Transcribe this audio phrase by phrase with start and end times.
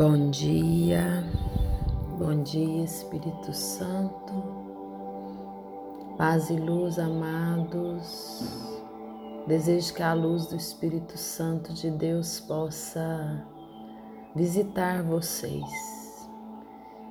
[0.00, 1.22] Bom dia,
[2.18, 4.32] bom dia Espírito Santo,
[6.16, 8.40] paz e luz, amados.
[9.46, 13.46] Desejo que a luz do Espírito Santo de Deus possa
[14.34, 16.26] visitar vocês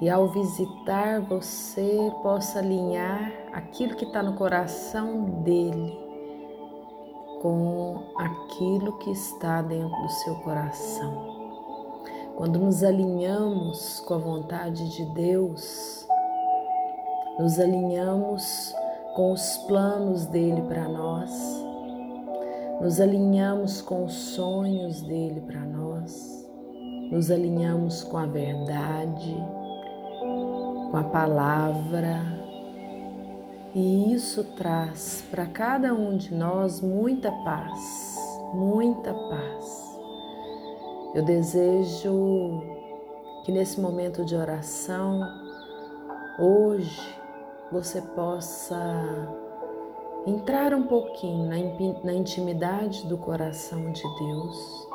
[0.00, 5.96] e, ao visitar você, possa alinhar aquilo que está no coração dele
[7.40, 11.31] com aquilo que está dentro do seu coração.
[12.36, 16.06] Quando nos alinhamos com a vontade de Deus,
[17.38, 18.74] nos alinhamos
[19.14, 21.30] com os planos dele para nós,
[22.80, 26.48] nos alinhamos com os sonhos dele para nós,
[27.10, 29.36] nos alinhamos com a verdade,
[30.90, 32.42] com a palavra,
[33.74, 38.16] e isso traz para cada um de nós muita paz,
[38.52, 39.81] muita paz.
[41.14, 42.62] Eu desejo
[43.44, 45.20] que nesse momento de oração,
[46.38, 47.14] hoje,
[47.70, 48.80] você possa
[50.26, 51.50] entrar um pouquinho
[52.02, 54.88] na intimidade do coração de Deus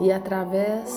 [0.00, 0.92] e através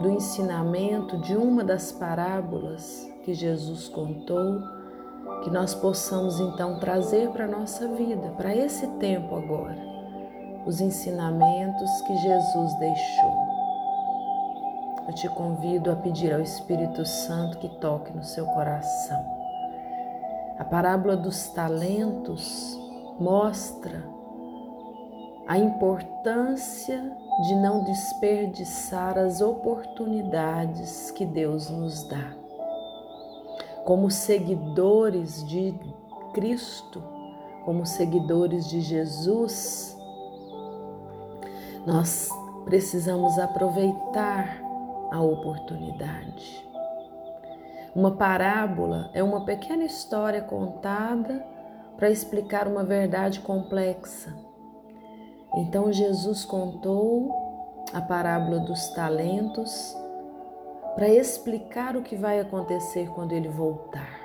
[0.00, 4.62] do ensinamento de uma das parábolas que Jesus contou,
[5.42, 9.89] que nós possamos então trazer para a nossa vida, para esse tempo agora
[10.66, 13.50] os ensinamentos que Jesus deixou.
[15.08, 19.24] Eu te convido a pedir ao Espírito Santo que toque no seu coração.
[20.58, 22.78] A parábola dos talentos
[23.18, 24.04] mostra
[25.48, 27.02] a importância
[27.42, 32.36] de não desperdiçar as oportunidades que Deus nos dá.
[33.84, 35.74] Como seguidores de
[36.32, 37.02] Cristo,
[37.64, 39.96] como seguidores de Jesus,
[41.86, 42.28] nós
[42.64, 44.60] precisamos aproveitar
[45.10, 46.68] a oportunidade.
[47.94, 51.44] Uma parábola é uma pequena história contada
[51.96, 54.32] para explicar uma verdade complexa.
[55.56, 59.96] Então Jesus contou a parábola dos talentos
[60.94, 64.20] para explicar o que vai acontecer quando ele voltar.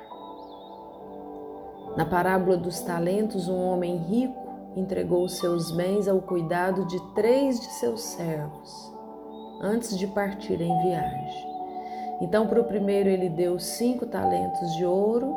[1.96, 4.44] Na parábola dos talentos, um homem rico
[4.75, 8.94] entregou seus bens ao cuidado de três de seus servos,
[9.62, 11.56] antes de partir em viagem.
[12.22, 15.36] Então, para o primeiro, ele deu cinco talentos de ouro,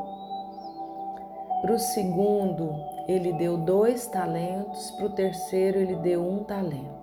[1.60, 2.70] para o segundo,
[3.08, 6.98] ele deu dois talentos, para o terceiro, ele deu um talento.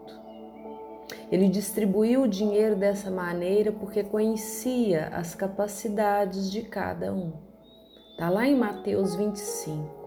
[1.30, 7.34] Ele distribuiu o dinheiro dessa maneira porque conhecia as capacidades de cada um.
[8.12, 10.05] Está lá em Mateus 25.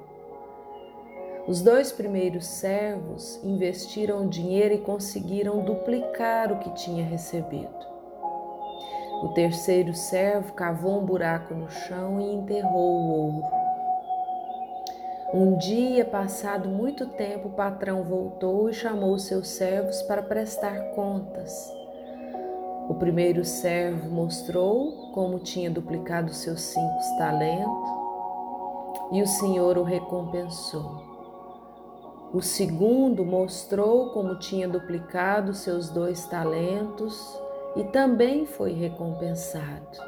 [1.49, 7.89] Os dois primeiros servos investiram o dinheiro e conseguiram duplicar o que tinha recebido.
[9.23, 13.47] O terceiro servo cavou um buraco no chão e enterrou o ouro.
[15.33, 21.73] Um dia, passado muito tempo, o patrão voltou e chamou seus servos para prestar contas.
[22.91, 27.89] O primeiro servo mostrou como tinha duplicado seus cinco talentos
[29.13, 31.08] e o Senhor o recompensou.
[32.31, 37.41] O segundo mostrou como tinha duplicado seus dois talentos
[37.75, 39.99] e também foi recompensado,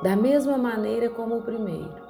[0.00, 2.06] da mesma maneira como o primeiro.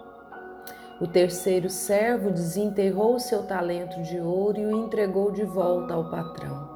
[1.01, 6.69] O terceiro servo desenterrou seu talento de ouro e o entregou de volta ao patrão.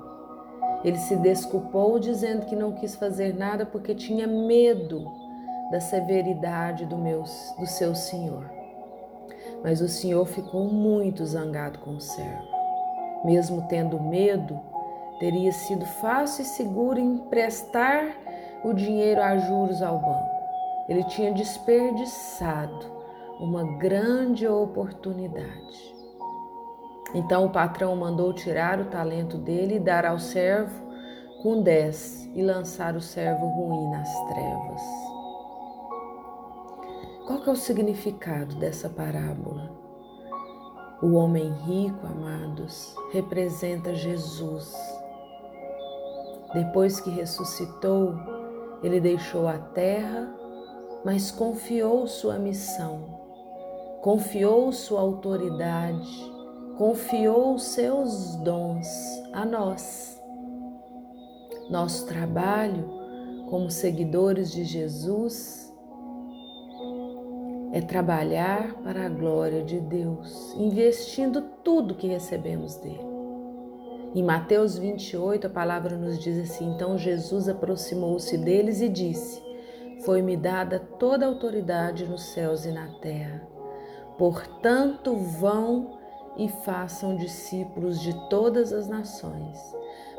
[0.83, 5.05] Ele se desculpou, dizendo que não quis fazer nada porque tinha medo
[5.71, 7.25] da severidade do, meu,
[7.59, 8.62] do seu senhor.
[9.63, 12.49] Mas o Senhor ficou muito zangado com o servo.
[13.25, 14.61] Mesmo tendo medo,
[15.21, 18.17] teria sido fácil e seguro emprestar
[18.65, 20.31] o dinheiro a juros ao banco.
[20.89, 22.91] Ele tinha desperdiçado
[23.39, 25.95] uma grande oportunidade.
[27.15, 30.83] Então o patrão mandou tirar o talento dele e dar ao servo
[31.43, 35.12] com dez e lançar o servo ruim nas trevas.
[37.33, 39.71] Qual que é o significado dessa parábola?
[41.01, 44.77] O homem rico, amados, representa Jesus.
[46.53, 48.15] Depois que ressuscitou,
[48.83, 50.31] ele deixou a terra,
[51.07, 53.19] mas confiou sua missão,
[54.03, 56.31] confiou sua autoridade,
[56.77, 58.87] confiou seus dons
[59.33, 60.21] a nós.
[61.71, 62.85] Nosso trabalho
[63.49, 65.72] como seguidores de Jesus
[67.73, 73.11] é trabalhar para a glória de Deus, investindo tudo que recebemos dele.
[74.15, 79.43] Em Mateus 28, a palavra nos diz assim: Então Jesus aproximou-se deles e disse:
[80.05, 83.49] Foi-me dada toda a autoridade nos céus e na terra.
[84.19, 85.99] Portanto, vão
[86.37, 89.59] e façam discípulos de todas as nações,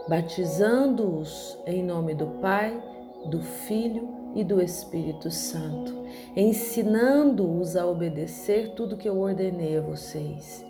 [0.07, 2.81] batizando-os em nome do Pai,
[3.27, 10.65] do Filho e do Espírito Santo, ensinando-os a obedecer tudo que eu ordenei a vocês.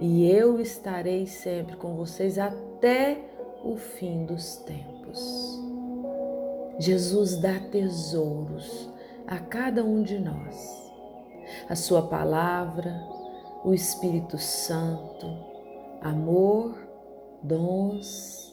[0.00, 3.18] E eu estarei sempre com vocês até
[3.64, 5.60] o fim dos tempos.
[6.78, 8.88] Jesus dá tesouros
[9.26, 10.88] a cada um de nós.
[11.68, 12.94] A Sua palavra,
[13.64, 15.26] o Espírito Santo,
[16.00, 16.78] amor,
[17.42, 18.47] dons,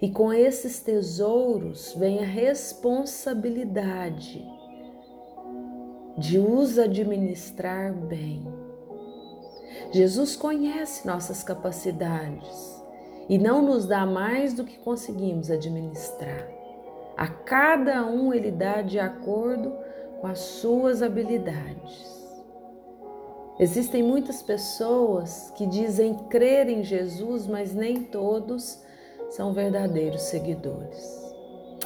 [0.00, 4.46] e com esses tesouros vem a responsabilidade
[6.16, 8.46] de os administrar bem.
[9.92, 12.78] Jesus conhece nossas capacidades
[13.28, 16.48] e não nos dá mais do que conseguimos administrar.
[17.16, 19.72] A cada um ele dá de acordo
[20.20, 22.18] com as suas habilidades.
[23.58, 28.80] Existem muitas pessoas que dizem crer em Jesus, mas nem todos
[29.30, 31.18] são verdadeiros seguidores.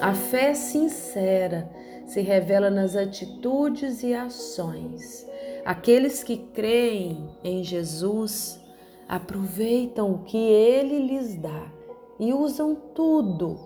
[0.00, 1.69] A fé sincera
[2.06, 5.27] se revela nas atitudes e ações.
[5.65, 8.61] Aqueles que creem em Jesus
[9.09, 11.71] aproveitam o que ele lhes dá
[12.19, 13.59] e usam tudo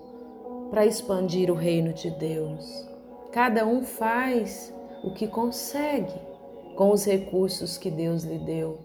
[0.69, 2.87] para expandir o reino de Deus.
[3.31, 6.13] Cada um faz o que consegue
[6.75, 8.79] com os recursos que Deus lhe deu.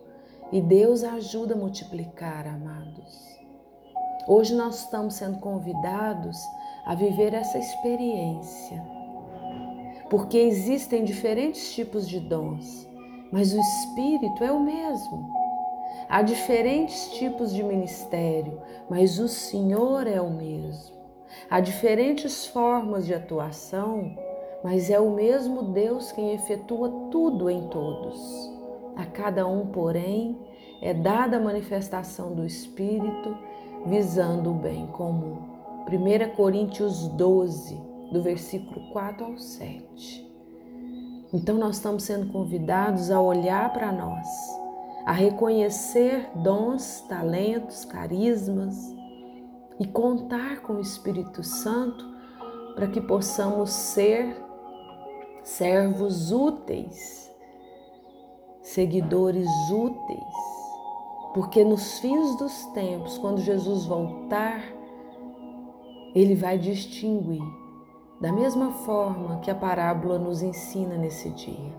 [0.51, 3.32] E Deus ajuda a multiplicar, amados.
[4.27, 6.39] Hoje nós estamos sendo convidados
[6.87, 8.81] a viver essa experiência,
[10.09, 12.89] porque existem diferentes tipos de dons,
[13.33, 15.29] mas o Espírito é o mesmo.
[16.09, 20.95] Há diferentes tipos de ministério, mas o Senhor é o mesmo.
[21.51, 24.17] Há diferentes formas de atuação,
[24.63, 28.53] mas é o mesmo Deus quem efetua tudo em todos.
[28.95, 30.39] A cada um, porém,
[30.81, 33.37] é dada a manifestação do Espírito
[33.87, 35.39] visando o bem comum.
[35.89, 37.75] 1 Coríntios 12,
[38.13, 40.33] do versículo 4 ao 7.
[41.33, 44.29] Então, nós estamos sendo convidados a olhar para nós,
[45.05, 48.77] a reconhecer dons, talentos, carismas
[49.81, 52.05] e contar com o Espírito Santo
[52.75, 54.37] para que possamos ser
[55.43, 57.31] servos úteis,
[58.63, 60.52] seguidores úteis
[61.35, 64.63] porque nos fins dos tempos, quando Jesus voltar,
[66.15, 67.43] ele vai distinguir,
[68.21, 71.73] da mesma forma que a parábola nos ensina nesse dia.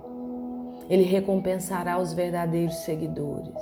[0.89, 3.53] Ele recompensará os verdadeiros seguidores,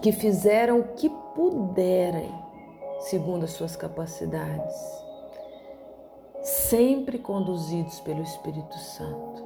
[0.00, 2.32] que fizeram o que puderem,
[3.00, 4.74] segundo as suas capacidades,
[6.42, 9.42] sempre conduzidos pelo Espírito Santo.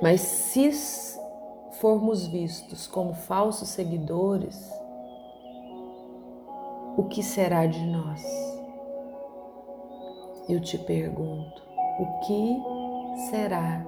[0.00, 0.66] Mas se
[1.80, 4.70] formos vistos como falsos seguidores,
[6.96, 8.22] o que será de nós?
[10.48, 11.62] Eu te pergunto,
[11.98, 12.62] o que
[13.30, 13.84] será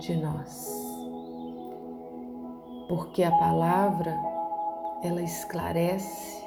[0.00, 0.70] de nós?
[2.88, 4.14] Porque a palavra,
[5.02, 6.42] ela esclarece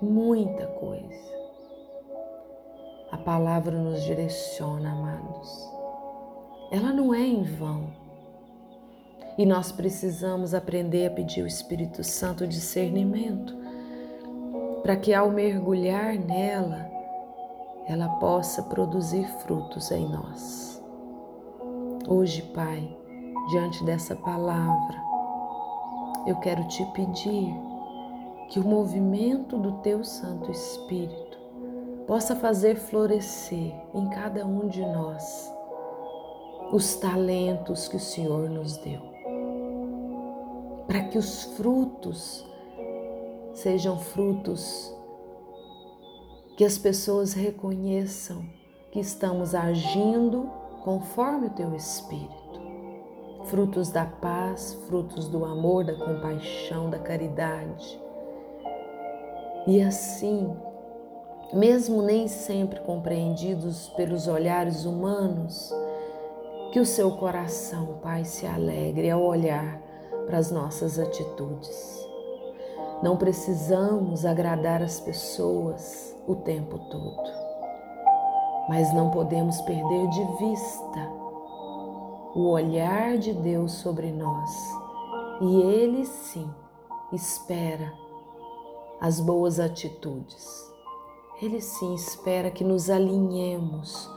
[0.00, 1.38] muita coisa.
[3.10, 5.70] A palavra nos direciona, amados.
[6.70, 8.07] Ela não é em vão.
[9.38, 13.56] E nós precisamos aprender a pedir ao Espírito Santo discernimento,
[14.82, 16.90] para que ao mergulhar nela,
[17.86, 20.82] ela possa produzir frutos em nós.
[22.08, 22.98] Hoje, Pai,
[23.48, 25.00] diante dessa palavra,
[26.26, 27.54] eu quero te pedir
[28.50, 31.38] que o movimento do Teu Santo Espírito
[32.08, 35.54] possa fazer florescer em cada um de nós
[36.72, 39.07] os talentos que o Senhor nos deu
[40.88, 42.44] para que os frutos
[43.52, 44.90] sejam frutos
[46.56, 48.42] que as pessoas reconheçam
[48.90, 50.50] que estamos agindo
[50.82, 52.38] conforme o teu espírito.
[53.44, 58.00] Frutos da paz, frutos do amor, da compaixão, da caridade.
[59.66, 60.56] E assim,
[61.52, 65.70] mesmo nem sempre compreendidos pelos olhares humanos,
[66.72, 69.87] que o seu coração, Pai, se alegre ao olhar
[70.28, 72.06] para as nossas atitudes.
[73.02, 77.30] Não precisamos agradar as pessoas o tempo todo,
[78.68, 81.12] mas não podemos perder de vista
[82.34, 84.50] o olhar de Deus sobre nós
[85.40, 86.48] e Ele sim
[87.10, 87.90] espera
[89.00, 90.68] as boas atitudes.
[91.40, 94.10] Ele sim espera que nos alinhemos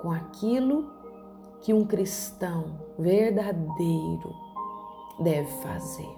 [0.00, 0.90] com aquilo
[1.60, 4.49] que um cristão verdadeiro
[5.20, 6.08] deve fazer.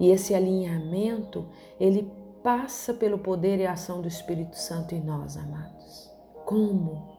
[0.00, 1.46] E esse alinhamento,
[1.78, 2.10] ele
[2.42, 6.10] passa pelo poder e ação do Espírito Santo em nós, amados.
[6.44, 7.16] Como?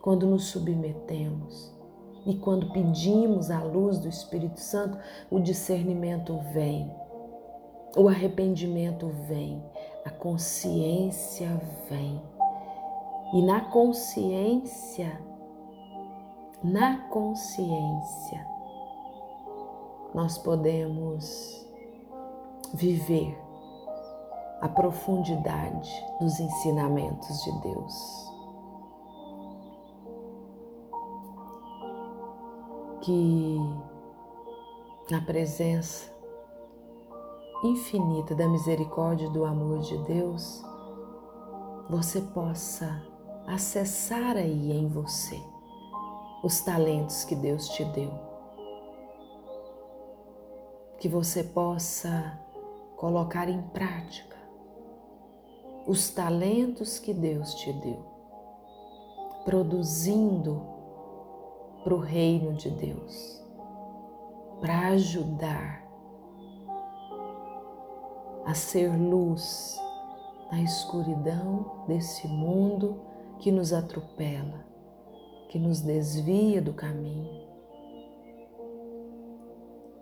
[0.00, 1.74] Quando nos submetemos
[2.26, 4.98] e quando pedimos a luz do Espírito Santo,
[5.30, 6.90] o discernimento vem,
[7.96, 9.62] o arrependimento vem,
[10.04, 11.48] a consciência
[11.88, 12.22] vem.
[13.34, 15.20] E na consciência,
[16.62, 18.46] na consciência,
[20.14, 21.66] nós podemos
[22.74, 23.36] viver
[24.60, 25.90] a profundidade
[26.20, 28.30] dos ensinamentos de Deus.
[33.02, 33.58] Que
[35.10, 36.12] na presença
[37.64, 40.62] infinita da misericórdia e do amor de Deus,
[41.88, 43.02] você possa
[43.46, 45.40] acessar aí em você
[46.42, 48.29] os talentos que Deus te deu.
[51.00, 52.38] Que você possa
[52.96, 54.36] colocar em prática
[55.86, 58.04] os talentos que Deus te deu,
[59.44, 60.62] produzindo
[61.82, 63.42] para o reino de Deus,
[64.60, 65.82] para ajudar
[68.44, 69.80] a ser luz
[70.52, 73.00] na escuridão desse mundo
[73.38, 74.66] que nos atropela,
[75.48, 77.49] que nos desvia do caminho.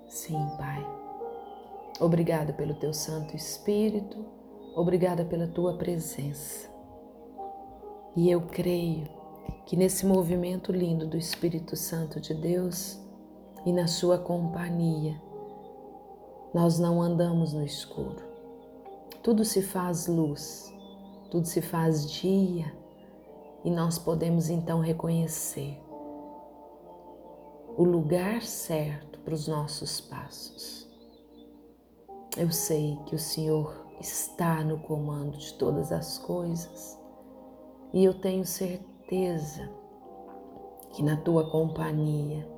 [0.08, 0.84] Sim, Pai.
[2.00, 4.24] Obrigada pelo teu Santo Espírito,
[4.74, 6.70] obrigada pela tua presença.
[8.16, 9.06] E eu creio
[9.66, 12.98] que nesse movimento lindo do Espírito Santo de Deus
[13.66, 15.20] e na sua companhia,
[16.54, 18.26] nós não andamos no escuro.
[19.22, 20.74] Tudo se faz luz,
[21.30, 22.72] tudo se faz dia
[23.62, 25.78] e nós podemos então reconhecer
[27.76, 30.88] o lugar certo para os nossos passos.
[32.34, 36.98] Eu sei que o Senhor está no comando de todas as coisas
[37.92, 39.68] e eu tenho certeza
[40.94, 42.48] que na tua companhia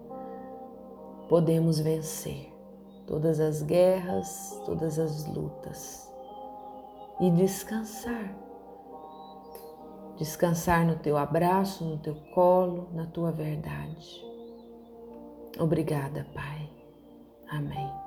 [1.28, 2.54] podemos vencer
[3.04, 6.08] todas as guerras, todas as lutas
[7.18, 8.32] e descansar.
[10.18, 14.29] Descansar no teu abraço, no teu colo, na tua verdade.
[15.60, 16.70] Obrigada, Pai.
[17.50, 17.99] Amém.